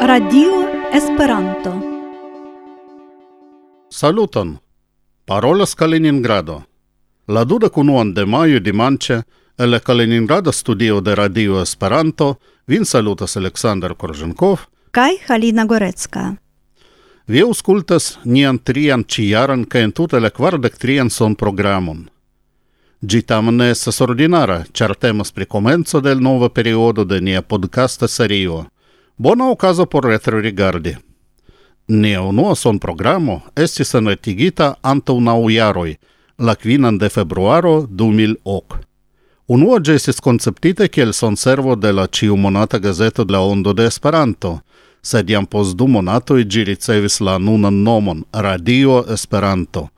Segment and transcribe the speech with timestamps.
[0.00, 1.80] Radio Esperanto.
[3.88, 4.58] Saluton.
[5.24, 6.66] Parolas Kaliningrado.
[7.28, 9.22] La duda cunuan de maio di manche
[9.58, 16.45] el la studio de Radio Esperanto vin salutas Aleksandr Korzenkov kaj Halina Gorecka.
[17.26, 22.08] Vi auscultas nian trian ciaran ca in tuta la quardec trian son programon.
[23.02, 28.08] Gi tamen ne estas ordinara, char temas pri comenzo del nova periodo de nia podcasta
[28.08, 28.64] serio.
[29.16, 30.96] Bona ocaso por retrorigardi.
[31.88, 35.96] Nia unua son programo estis enretigita antau nau jaroi,
[36.38, 38.78] la quinan de februaro 2008.
[39.46, 43.86] Unua gi estis conceptite kiel son servo de la ciumonata gazeto de la Ondo de
[43.86, 44.60] Esperanto–
[45.02, 49.88] sed jam post du monatoj ĝi ricevis la nunan nomon Radio Esperanto.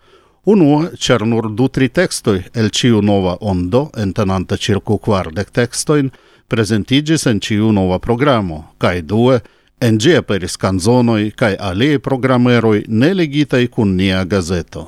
[0.45, 6.11] Unua, ĉar nur du tri tekstoj el ĉiu nova ondo, entenanta ĉirkaŭ kvardek tekstojn,
[6.49, 9.41] prezentiĝis en ĉiu nova programo, kaj due,
[9.81, 14.87] en ĝi aperis kanzonoj kaj aliaj programeroj neligitaj kun nia gazeto.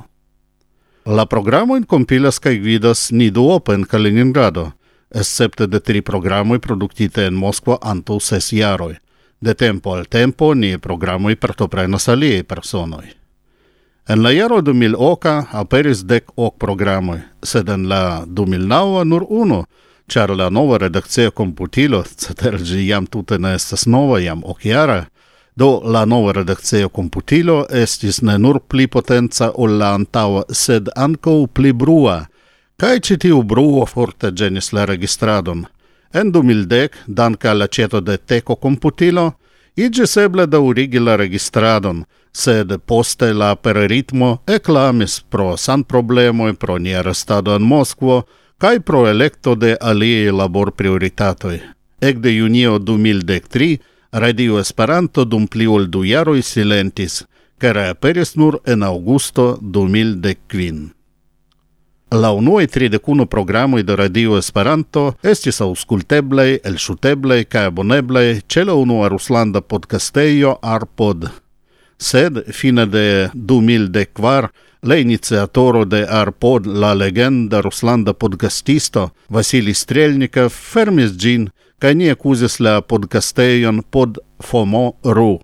[1.04, 4.70] La programojn compilas kaj gvidas ni duope en Kaliningrado,
[5.10, 8.96] excepte de tri programoj produktite en Moskva antu ses jaroj–
[9.40, 13.06] De tempo al tempo ni programoi partoprenas aliaj personoi.
[14.08, 19.64] En la jaro 2000 aperis dek ok programoi, sed en la 2009 nur uno,
[20.12, 25.06] char la nova redakcia computilo, cetere gi jam tute ne estas nova, jam okjara,
[25.56, 31.46] do la nova redakcia computilo estis ne nur pli potenca ol la antaua, sed anco
[31.46, 32.26] pli brua,
[32.76, 35.64] kaj citiu bruo forte genis la registradon–
[36.12, 39.34] En 2010, danca al ceto de teco computilo,
[39.76, 47.02] igis eble daurigi la registradon, sed poste la pereritmo eclamis pro san problemoi pro nia
[47.02, 48.24] restado en Moskvo
[48.58, 51.60] cae pro electo de aliei labor prioritatoi.
[52.00, 53.78] Ecde junio 2013,
[54.12, 57.24] Radio Esperanto dum pli ol du jaroi silentis,
[57.58, 60.99] care aperis nur en augusto 2015.
[62.12, 69.06] La unuae tridecunu programoi de Radio Esperanto estis ausculteblei, elŝuteblei kaj aboneblei ĉe la unua
[69.12, 71.28] ruslanda podcastejo Arpod.
[71.98, 73.04] Sed fine de
[73.34, 74.48] 2004
[74.82, 81.46] la iniciatoro de Arpod, la legenda ruslanda podcastisto Vasili Strelnikov fermis ĝin
[81.78, 85.38] kaj ni akuzis la podcastejon pod FOMO.ru.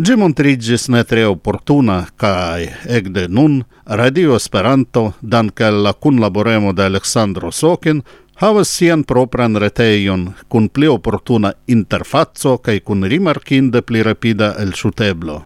[0.00, 7.50] Gi montrigis ne tre opportuna, cae egde nun Radio Esperanto, danca la cunlaboremo de Aleksandro
[7.50, 8.00] Sokin,
[8.40, 15.42] havas sian propran reteion, kun pli opportuna interfazzo cae kun rimarkinde pli rapida el shuteblo.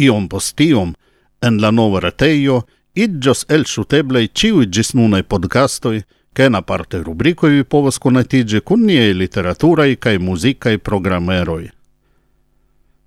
[0.00, 0.94] Iom postium,
[1.42, 2.62] en la nova reteio,
[2.94, 9.12] idgios el shuteblei ciui gis nunei podcastoi, che na parte rubricoi povas conatigi kun niei
[9.12, 11.77] literaturai cae musicae programeroi.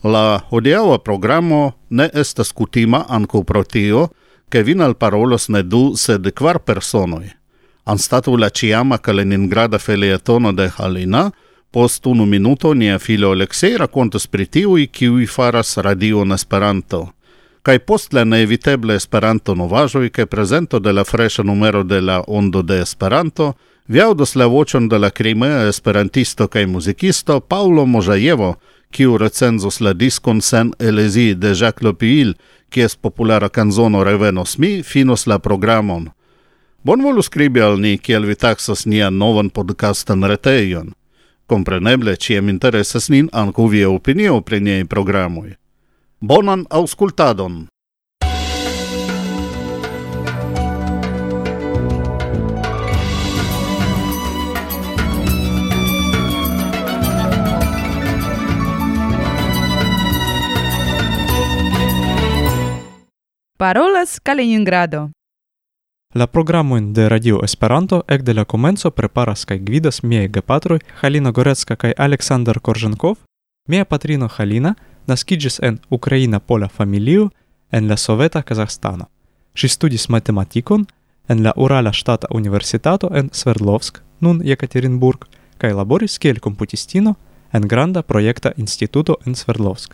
[0.03, 4.07] La hodiaŭa programo ne estas kutima ankaŭ pro tio,
[4.49, 7.29] ke vin alparolos ne du, sed kvar personoj.
[7.85, 11.29] Anstataŭ la ĉiama Kaliningrada felietono de Halina,
[11.71, 17.07] post unu minuto nia filo Aleksej rakontos pri tiuj, kiuj faras radion Esperanto.
[17.61, 22.61] Kaj post la neeviteble Esperanto novaĵoj kaj prezento de la freŝa numero de la Ondo
[22.61, 23.53] de Esperanto,
[23.87, 28.55] vi aŭdos la voĉon de la krimea esperantisto kaj muzikisto Paulo Mojajevo,
[28.91, 32.35] kiu recenzos la diskon sen elezi de Jacques Lepiil,
[32.69, 36.09] kies populara canzono revenos mi, finos la programon.
[36.83, 40.93] Bonvolu scribi al ni, kiel vi taxas nia novan podcastan reteion.
[41.47, 45.55] Compreneble, ciem interesas nin ancu via opinio pri niei programui.
[46.21, 47.70] Bonan auscultadon!
[63.61, 65.11] parolas Kaliningrado.
[66.13, 71.75] La programojn de Radio Esperanto ekde la komenco preparas kaj gvidas miaj gepatroj Halina Gorecka
[71.75, 73.15] kaj Aleksandr Korženkov.
[73.67, 74.73] Mia patrino Halina
[75.07, 77.29] naskiĝis en Ukraina pola familio
[77.71, 79.05] en la Soveta Kazahstano.
[79.53, 80.87] Ŝi studis matematikon
[81.29, 87.13] en la Urala Ŝtata Universitato en Sverdlovsk, nun Jekaterinburg, kaj laboris kiel komputistino
[87.53, 89.93] en Granda Projekta Instituto en Sverdlovsk.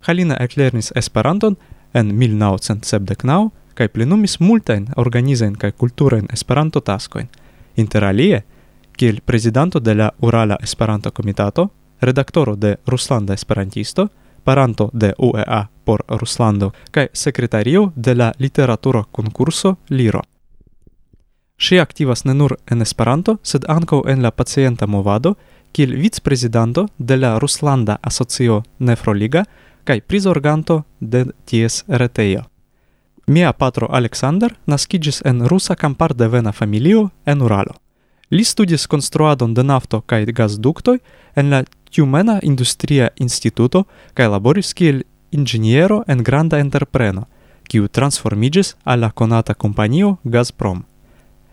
[0.00, 1.56] Halina eklernis Esperanton
[1.94, 7.28] en 1979 kaj plenumis multajn organizajn kaj kulturajn Esperanto-taskojn,
[7.76, 8.42] interalie
[8.98, 11.68] kiel prezidanto de la Urala Esperanto-Komitato,
[12.00, 14.08] redaktoro de Ruslanda Esperantisto,
[14.44, 20.22] paranto de UEA por Ruslando kaj sekretario de la literatura konkurso Liro.
[21.58, 25.34] Ŝi aktivas ne nur en Esperanto, sed ankaŭ en la pacienta movado
[25.72, 29.44] kiel vicprezidanto de la Ruslanda Asocio Nefroliga
[29.84, 32.42] kaj prizorganto de ties retejo.
[33.26, 37.74] Mia patro Aleksandr naskiĝis en rusa kampardevena familio en Uralo.
[38.30, 40.98] Li studis konstruadon de nafto kaj gasduktoj
[41.36, 43.84] en la Tiumena Industria Instituto
[44.14, 47.26] kaj laboris kiel inĝeniero en granda entrepreno,
[47.68, 50.84] kiu transformiĝis al la konata kompanio Gazprom.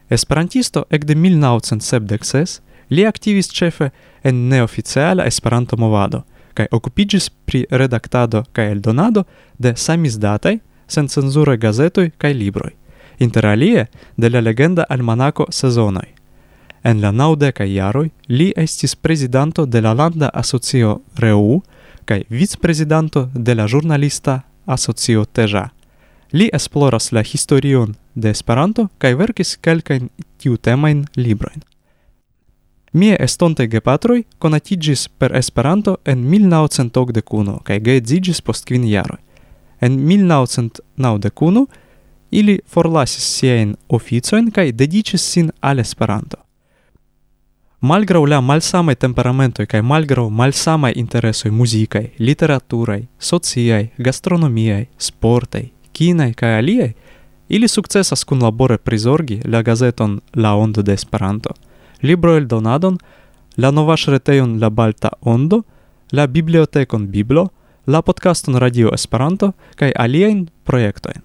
[0.09, 3.89] Esperantisto ekde 1976 li aktivis ĉefe
[4.23, 6.23] en neoficiala Esperanto-movado–
[6.55, 9.23] kaj okupigis pri redaktado kaj eldonado
[9.59, 10.57] de samizdataj,
[10.87, 12.71] sencenzuraj gazetoj kaj libroj,
[13.19, 13.85] interalie
[14.17, 16.07] de la legenda almanako sezonoj.
[16.83, 21.61] En la naŭdekaj jaroj li estis prezidanto de la landa asocio REU
[22.05, 25.69] kaj vicprezidanto de la ĵurnalista asocio Teja.
[26.31, 31.63] Li esploras la historion de Esperanto kaj verkis kelkajn tiutemajn librojn.
[32.95, 39.17] Mie estonte gepatroj conatigis per Esperanto en 1991 kaj geedziĝis post kvin jaroj.
[39.81, 41.65] En 1991
[42.31, 46.37] ili forlasis siajn oficojn kaj dediĉis sin al Esperanto.
[47.81, 56.57] Malgraŭ la malsamaj temperamentoj kaj malgraŭ malsamaj interesoj muzikaj, literaturaj, sociaj, gastronomiaj, sportaj, kinaj kaj
[56.63, 56.91] aliaj,
[57.49, 61.51] ili sukcesas kunlabore prizorgi la gazeton La Ondo de Esperanto–
[62.01, 62.97] libro el donadon,
[63.55, 65.65] la nova retejon La Balta Ondo,
[66.11, 67.51] la bibliotekon Biblo,
[67.85, 71.21] la podcaston Radio Esperanto kaj aliajn projektojn.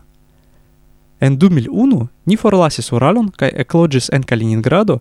[1.20, 5.00] En 2001 ni forlasis Uralon kaj eklogis en Kaliningrado,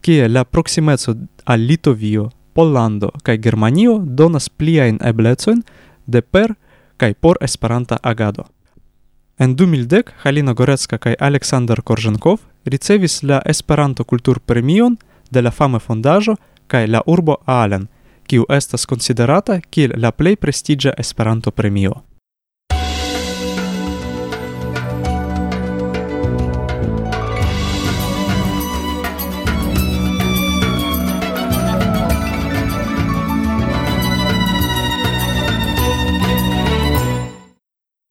[0.00, 5.62] kie la proksimeco al Litovio, Pollando kaj Germanio donas pliajn eblecojn
[6.06, 6.54] de per
[6.96, 8.44] kaj por Esperanta agado.
[9.42, 14.96] En 2010 Halina Gorecka kaj Aleksandr Korzhenkov ricevis la Esperanto kulturpremion
[15.30, 16.36] de la fama fondaĵo
[16.66, 17.88] kaj la urbo Aalen,
[18.30, 21.92] kiu estas konsiderata kiel la plej prestiĝa Esperanto-premio.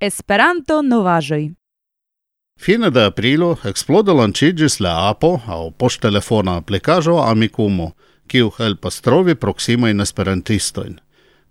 [0.02, 1.52] Esperanto novaĵoj.
[2.60, 7.92] Fine de aprilo eksplodo lanĉiĝis la apo aŭ poŝtelefona aplikaĵo Amikumu,
[8.26, 10.96] kiu helpas trovi proksimajn esperantistojn.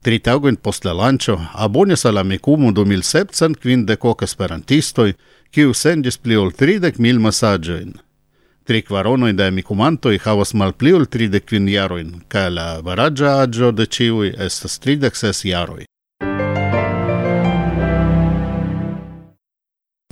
[0.03, 1.37] Tri tagojn post la lanĉo
[1.67, 5.13] abonis al Amikumu du mil sepcent kvindekok esperantistoj,
[5.55, 7.95] kiu sendis pli ol tridek mil mesaĝojn.
[8.67, 13.87] Tri kvaronoj de amikumantoj havas malpli ol tridek kvin jarojn, kaj la veraĝa aĝo de
[13.87, 15.90] ĉiuj estas tridek ses jaroj.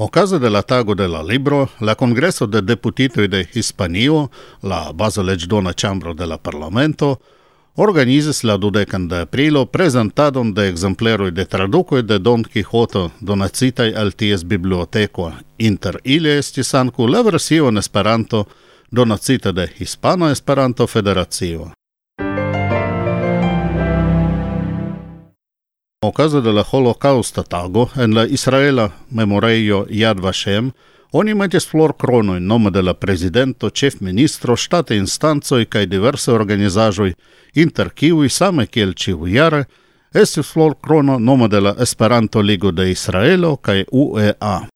[0.01, 4.31] Ocaso de la tago de la libro, la Congreso de Deputitoi de Hispanio,
[4.63, 7.21] la baza legdona chambro de la Parlamento,
[7.75, 14.15] organizis la dudecan de aprilo presentadon de exempleroi de traducoi de Don Quixote donacitai al
[14.15, 15.33] ties biblioteco.
[15.59, 18.47] Inter ili estis ancu la versio en Esperanto
[18.93, 21.73] donacita de Hispana Esperanto Federacio.
[26.01, 30.73] Оказывали Холокауста тагу, энла Израиля меморею яд вашем,
[31.11, 37.15] Oni metis flor cronoi nome de la presidento, chef ministro, state instancoj kaj diverse organizaĵoj,
[37.55, 39.65] inter kiuj same kiel ĉiujare
[40.15, 44.69] estis flor crono nome de la Esperanto Ligo de Israelo kaj UEA.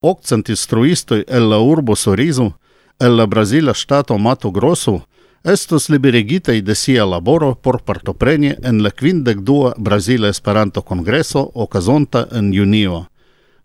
[0.00, 2.52] Okcent instruistoj el la urbo Sorizo,
[2.98, 5.02] el la brazila ŝtato Mato Grosso
[5.46, 12.52] estos liberigitei de sia laboro por partopreni en la quindec dua Brasile Esperanto-Kongreso okazonta en
[12.52, 13.06] junio.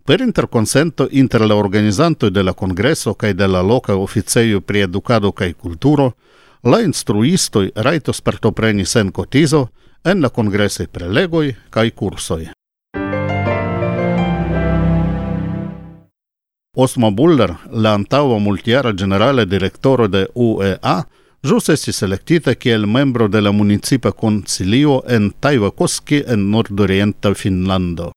[0.06, 5.32] Per interconsento inter la organizantoj de la kongreso kaj de la loca officeio pri edukado
[5.32, 6.12] kaj kulturo,
[6.64, 9.68] la instruistoj rajtos partopreni sen cotizo
[10.04, 12.52] en la kongresaj prelegoj kaj kursoj.
[16.78, 21.04] Osmo Buller, la antaŭa multiara generale direktoro de UEA,
[21.44, 28.12] Jus esti selectita kiel membro de la municipa concilio en Taivakoski en nordorienta Finlando.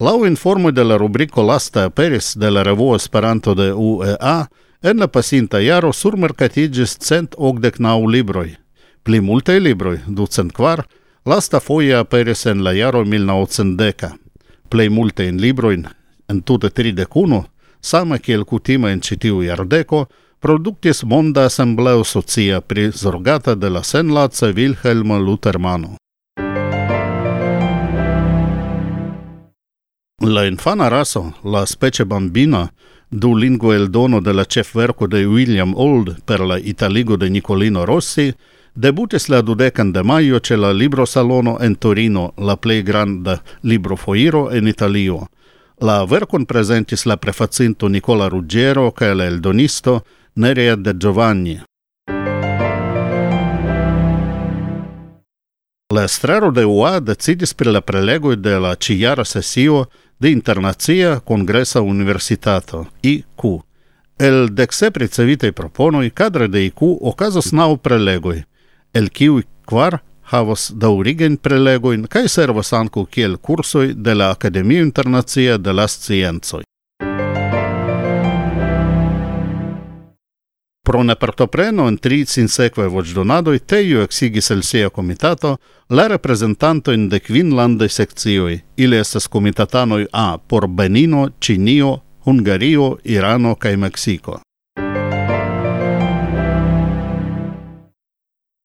[0.00, 4.48] Lau informo de la rubriko Lasta aperis de la revuo Esperanto de UEA,
[4.82, 8.56] en la pasinta jaro surmercatigis cent ogdec naŭ libroj.
[9.02, 10.86] Pli multe libroj, ducent kvar,
[11.26, 14.16] lasta foje aperis en la jaro 1910.
[14.70, 15.90] Plej multajn librojn,
[16.28, 17.44] entute tridek unu,
[17.84, 20.06] same kiel kutime en ĉi tiu jardeko,
[20.40, 25.96] produktis Monda Asembleo Socia prizorgata de la senlaca Wilhelmo Lutermano.
[30.22, 32.68] La infana raso, la specie bambina,
[33.10, 37.28] du lingua el dono de la chef verco de William Old per la italigo de
[37.30, 38.32] Nicolino Rossi,
[38.74, 43.96] debutis la dudecan de maio ce la libro salono en Torino, la plei granda libro
[43.96, 45.26] foiro en Italio–
[45.78, 50.04] La vercon presentis la prefacinto Nicola Ruggiero ca el eldonisto
[50.34, 51.60] Nerea de Giovanni.
[55.92, 59.90] La estrero de UA decidis per la prelego de la ciara sesio
[60.20, 63.64] de Internazia Congresa Universitato, IQ.
[64.18, 68.44] El dexe ricevitei proponoi cadre de IQ ocasos nau prelegoi,
[68.92, 70.04] el kiui quar
[70.34, 76.62] havos daurigen prelegoin kaj servas anku kiel kursoj de la Akademio Internacia de la Sciencoj.
[80.84, 85.56] Pro nepartopreno en tri sinsekve voĉdonadoj Teju eksigis el sia komitato
[85.88, 88.58] la reprezentantojn de kvin landaj sekcioj.
[88.76, 94.40] Ili estas komitatanoj A por Benino, Ĉinio, Hungario, Irano kaj Meksiko.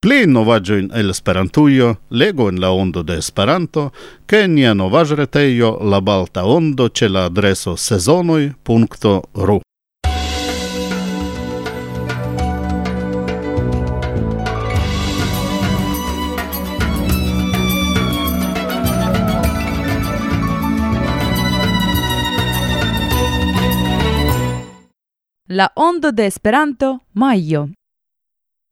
[0.02, 3.92] Pli novaggioin el Esperantujo lego en la ondo de Esperanto,
[4.26, 9.60] che nia novagretejo la balta ondo ce la adreso sezonoj.ru.
[25.48, 27.79] La ondo de Esperanto, maio.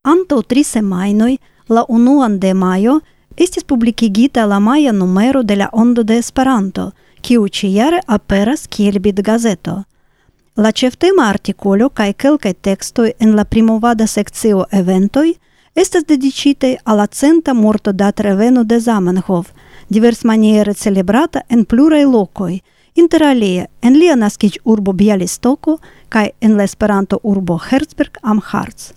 [0.07, 1.37] Anto tri semainoi,
[1.67, 3.01] la unuan de maio,
[3.35, 9.19] estis publicigita la maia numero de la Ondo de Esperanto, kiu ciare aperas kiel bit
[9.19, 9.83] gazeto.
[10.55, 15.33] La ceftema artikolo kaj kelkaj tekstoj en la primovada sekcio eventoj
[15.75, 19.51] estas dedicite al la centa morto datreveno de Zamenhof,
[19.89, 22.61] diversmaniere celebrata en pluraj lokoj,
[22.95, 25.77] interalie en lia naskiĝurbo Bjalistoko
[26.09, 28.96] kaj en la Esperanto-urbo Herzberg am Harz.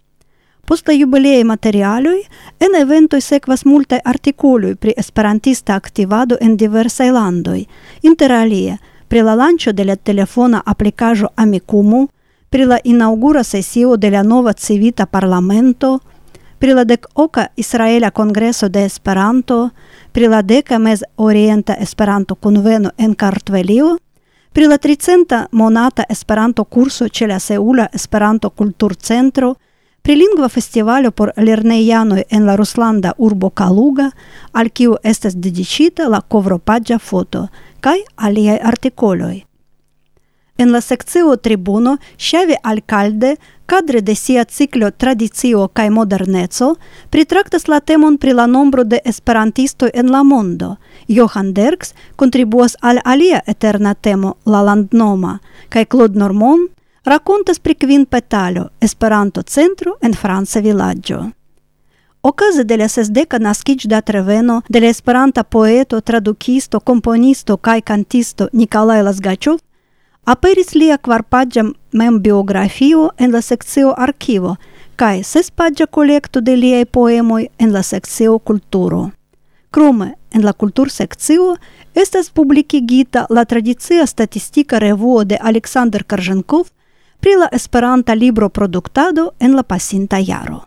[0.71, 2.19] Posta jubileje materialoj,
[2.61, 7.65] en eventoj sekvas multaj artikoloj при есперантиста активадо en diversaj landoj,
[8.03, 8.77] interalie
[9.09, 12.05] pri la lanĉo de la telefona aplikaĵo Amikumu,
[12.51, 15.99] pri la inaŭgura sesio de la nova civita parlamento,
[16.59, 18.69] pri la dek oka Israela есперанто.
[18.69, 19.71] De Esperanto,
[20.13, 23.99] pri la deka mez Orienta Esperanto kunveno en Kartvelio,
[24.53, 27.89] pri la tricenta monata Esperanto kurso ĉe la Seula–
[30.03, 34.11] Pri lingva festivalo por lernejanoj en la ruslanda urbo Kaluga,
[34.53, 37.47] al kiu estas dediĉita la kovropaĝa foto
[37.81, 39.43] kaj aliaj artikoloj.
[40.61, 46.75] En la sekcio Tribuno Xavi Alcalde kadre de sia ciklo Tradicio kaj Moderneco
[47.11, 50.77] pritraktas la temon pri la nombro de esperantistoj en la mondo.
[51.09, 55.39] Johan Derks kontribuas al alia eterna temo la landnoma
[55.69, 56.69] kaj Claude Normand
[57.05, 61.31] racontas pri quin petalo Esperanto-centro en Franza Villaggio.
[62.23, 68.49] Okaze de la sesdeca nascic dat reveno de la Esperanta poeto, tradukisto, komponisto kaj kantisto
[68.53, 69.59] Nikolaj Lasgaĉov
[70.25, 74.57] aperis lia kvarpaĝa membiografio en la sekcio arkivo
[74.97, 79.11] kaj sespaĝa kolekto de liei poemoi en la sekcio kulturo.
[79.71, 81.57] Krome en la kultursekcio
[81.95, 86.69] estas publikigita la tradicia statistika revuo de Aleksandr Karženkov
[87.21, 90.65] pri la Esperanta libro produktado en la pasinta jaro.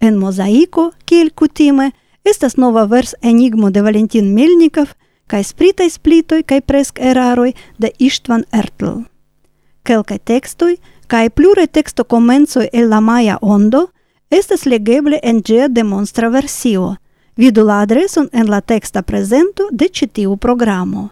[0.00, 1.92] En mozaiko, kiel kutime,
[2.24, 4.94] estas nova vers enigmo de Valentin Melnikov
[5.26, 9.06] kaj spritaj splitoj kaj presk eraroj de Ištvan Ertl.
[9.82, 10.76] Kelkaj tekstoj
[11.06, 13.86] kaj pluraj teksto komencoj el la maja ondo
[14.30, 16.96] estas legeble en ĝia demonstra versio.
[17.36, 21.08] Vidu la adreson en la teksta prezento de ĉi tiu programo.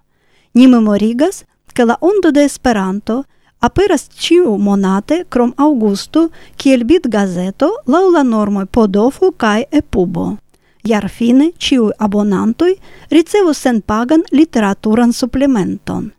[0.55, 3.23] Ni memorigas, ke la ondo de Esperanto–
[3.61, 10.37] aperas ciu monate krom augusto kiel bit gazeto laŭ la normoj podofu kai Epubo.
[11.59, 12.75] ciu abonantoi
[13.11, 16.11] ricevo sen pagan literaturan suplementon.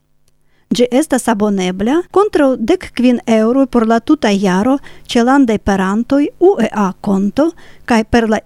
[0.76, 6.94] Gi estas abonebla contra dek kvin euro por la tuta iaro ce landaj perantoi UEA
[7.02, 7.52] konto
[7.86, 8.40] cae per la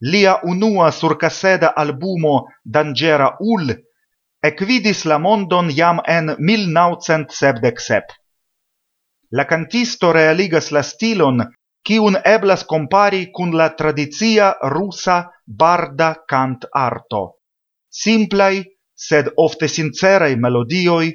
[0.02, 3.70] Lia unua surcaseda albumo Dangera Ul
[4.50, 8.16] ekvidis la mondon jam en 1977.
[9.32, 11.44] La cantisto realigas la stilon,
[11.86, 17.24] kiun eblas compari kun la tradizia rusa barda cant arto.
[17.90, 18.64] Simplai,
[18.98, 21.12] sed ofte sincerei melodioi,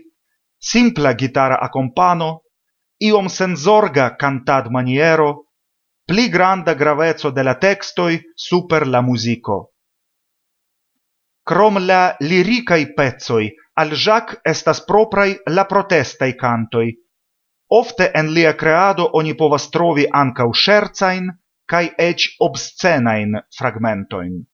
[0.56, 2.44] simpla gitara accompano,
[3.02, 5.30] iom senzorga cantad maniero,
[6.06, 9.74] pli granda gravezzo de la textoi super la musico.
[11.42, 16.94] Crom la liricai pezzoi, al Jacques estas proprai la protestai cantoi.
[17.66, 21.26] Ofte en lia creado oni povas trovi ancau scherzain,
[21.66, 24.51] cae ec obscenain fragmentoin.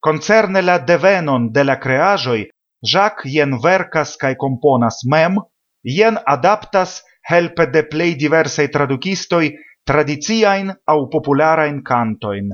[0.00, 2.48] Concerne la devenon de la creajoi,
[2.82, 5.36] Jacques jen vercas cae componas mem,
[5.84, 9.50] jen adaptas helpe de plej diversaj tradukistoj
[9.90, 12.48] au aŭ popularajn cantoin.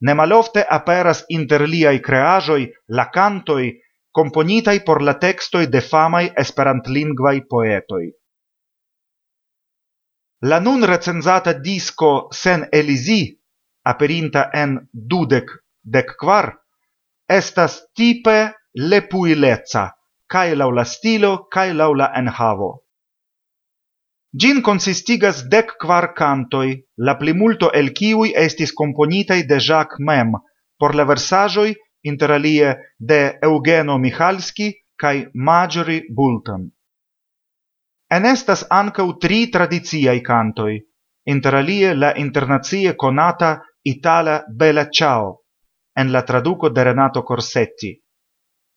[0.00, 3.72] Nemalofte aperas inter liai creajoi la cantoi
[4.12, 8.12] componitai por la textoi de famai esperantlingvai poetoi.
[10.42, 13.22] La nun recenzata disco Sen Elisi,
[13.84, 15.50] aperinta en dudek
[15.82, 16.54] dec quar,
[17.28, 19.90] estas tipe lepuileca,
[20.26, 22.70] cae lau la stilo, cae lau la enhavo.
[24.32, 30.36] Gin consistigas dec quar cantoi, la plimulto el kiui estis componitai de Jacques mem,
[30.78, 36.70] por la versajoi interalie de Eugeno Michalski cae Marjorie Bulton.
[38.10, 40.78] En estas ancau tri tradiziai cantoi,
[41.26, 45.40] interalie la internazie conata Itala Bella Ciao,
[45.94, 47.92] en la traduco de Renato Corsetti,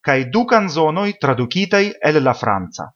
[0.01, 2.89] cae du canzonoi traducitei el la franca.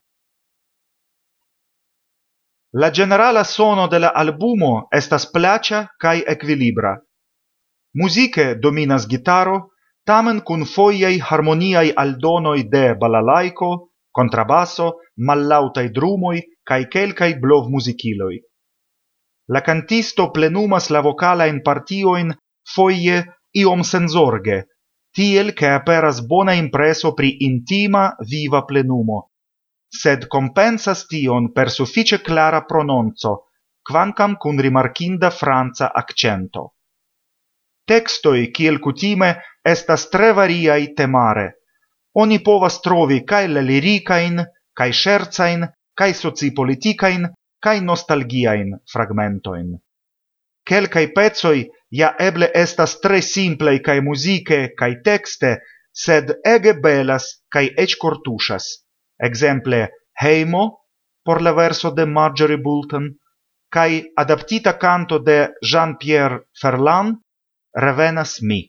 [2.72, 6.98] La generala sono de la albumo estas placia cae equilibra.
[7.94, 9.70] Muzike dominas gitaro,
[10.04, 13.70] tamen cun foiei harmoniai aldonoi de balalaico,
[14.12, 18.36] contrabasso, mallautai drumoi, cae kaj blov musiciloi.
[19.48, 22.34] La cantisto plenumas la vocalain partioin
[22.74, 24.66] foie iom senzorge,
[25.10, 29.30] tiel che aperas bona impreso pri intima viva plenumo,
[29.88, 33.48] sed compensas tion per suffice clara prononzo,
[33.82, 36.74] quancam cun rimarkinda franza accento.
[37.88, 41.64] Textoi, kiel cutime, estas tre variai temare.
[42.20, 44.42] Oni povas trovi cae la liricain,
[44.76, 47.24] cae scherzain, cae sociopoliticain,
[47.58, 49.72] cae nostalgiain fragmentoin.
[50.68, 55.58] Quelcae pezoi ja eble estas tre simple kai muzike kai texte,
[55.92, 58.84] sed ege belas cae ec cortusas.
[59.18, 59.88] Exemple,
[60.20, 60.84] Heimo,
[61.24, 63.08] por la verso de Marjorie Bolton
[63.70, 67.18] kai adaptita canto de Jean-Pierre Ferland,
[67.74, 68.62] Revenas mi.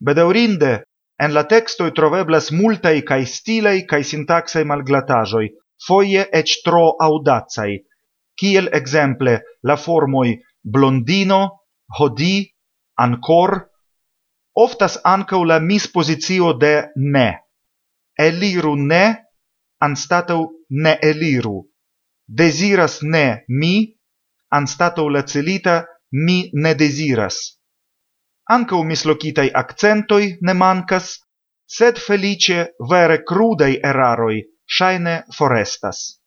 [0.00, 0.84] Bedaurinde,
[1.18, 5.48] en la texto troveblas multai kai stilei kai sintaxei malglatajoi,
[5.86, 7.78] foie ec tro audazai,
[8.38, 11.40] kiel exemple la formoi blondino,
[11.98, 12.48] hodi,
[12.96, 13.68] ancor,
[14.54, 17.28] oftas ancau la mispozicio de ne.
[18.18, 19.04] Eliru ne
[19.80, 21.62] anstatau ne eliru.
[22.26, 23.94] Desiras ne mi
[24.50, 27.36] anstatau la celita mi ne desiras.
[28.50, 31.18] Ancau mislocitai accentoi ne mancas,
[31.68, 36.20] sed felice vere crudei eraroi shaine forestas.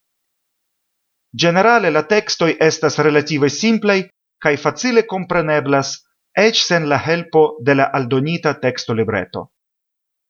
[1.33, 4.07] Generale la textoi estas relative simplei,
[4.41, 5.97] cae facile compreneblas
[6.33, 9.51] ec sen la helpo de la aldonita teksto libreto.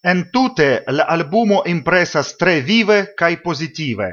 [0.04, 4.10] Entute la albumo impresas tre vive cae positive.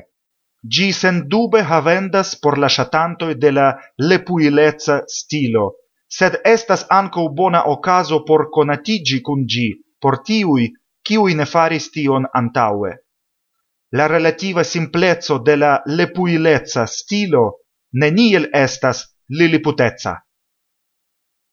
[0.75, 5.65] Gi sendube havendas por la ŝatantoj de la lepuilezza stilo,
[6.09, 9.69] sed estas anco bona ocaso por conatigi kun gi,
[10.01, 10.73] por tiui,
[11.07, 12.93] kiuj ne faris tion antaue.
[13.97, 17.45] La relativa simplezzo de la lepuilezza stilo
[17.93, 20.25] neniel estas Liliputeca.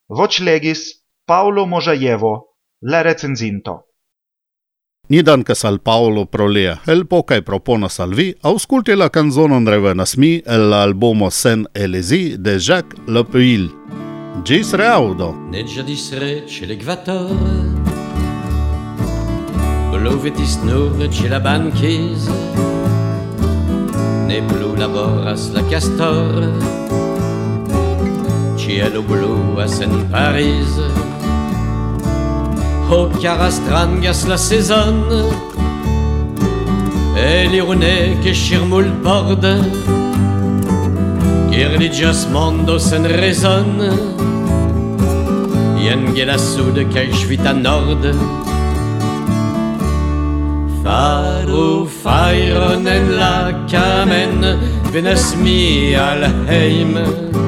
[0.07, 3.87] Voce legis Paulo Mojaevo, la recenzinto.
[5.09, 10.81] Nidancas al Paolo Prolea el poco proponas al vi ausculti la canzonon Revenasmi el la
[10.83, 13.69] albumo Sen Elesi de Jacques Lepuil.
[14.43, 15.33] Gis reaudo!
[15.51, 17.83] Ne già di sre c'è l'equatore
[19.91, 22.31] Blovetis nord c'è la banchise
[24.27, 26.94] Ne blu lavoras la castor
[28.65, 30.65] Cielo bleu à Saint Paris.
[32.89, 35.05] Ho karastran gas la saison
[37.15, 39.45] E l'irune ke chirmoul bord.
[41.51, 43.85] Kirlidjas mondo sen rezon
[45.77, 48.03] Yen gelasud kaj svita nord.
[50.81, 53.37] Faro fajron en la
[53.69, 54.41] kamen
[54.91, 57.44] Venas mi al heim.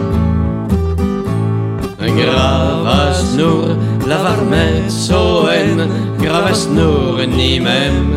[2.18, 3.78] Gravas nur
[4.08, 5.86] la varmezzo en
[6.18, 8.12] graves nur ni mem.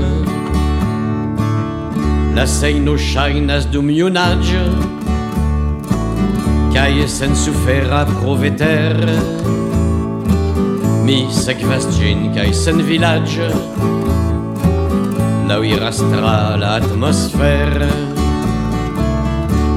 [2.35, 4.65] La seino shainas dum junage
[6.73, 8.97] Kai sen sufera proveter.
[11.05, 13.49] Mi sekvas gin kai sen village
[15.49, 17.91] La irastra la atmosfera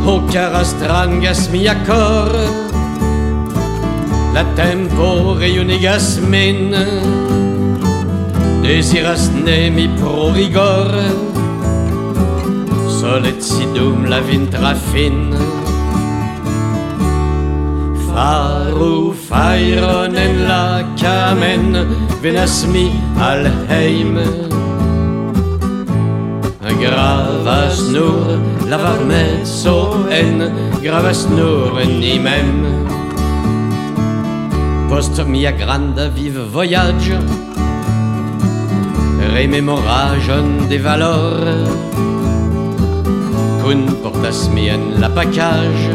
[0.06, 2.63] O cara strangas mia cor
[4.34, 6.74] La tempo reunigas min
[8.64, 10.90] Desiras ne mi pro rigor
[12.90, 15.30] Solet si dum la vintra fin
[18.08, 21.78] Faru fairon en la kamen
[22.22, 24.18] Venas mi al heim
[26.82, 28.34] Gravas nur
[28.68, 30.42] la varmezzo en
[30.82, 33.03] Gravas nur ni mem
[34.94, 37.18] post mia granda vive voyage.
[39.34, 41.42] Rememorajon de valor
[43.64, 45.90] kun portas mien la pacage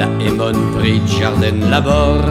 [0.00, 2.24] la emon pri jardin labor.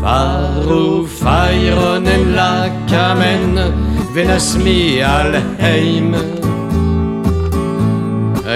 [0.00, 2.54] Faru fairon en la
[2.88, 3.52] kamen
[4.14, 4.80] venas mi
[5.16, 6.16] al heim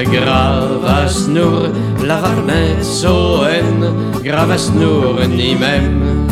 [0.05, 1.71] Gravasnoer,
[2.05, 2.21] la
[2.83, 3.81] soen,
[4.23, 6.29] Gravasnoer ni mem.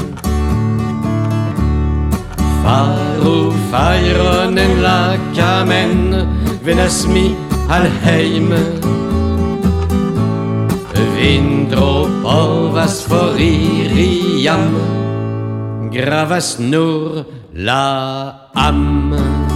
[2.63, 6.29] Faru feironen la kamen,
[6.63, 7.35] venasmi
[7.69, 8.53] alheim.
[11.17, 14.69] Vindro povas foririam,
[15.91, 17.25] Gravasnoer
[17.55, 19.54] la am.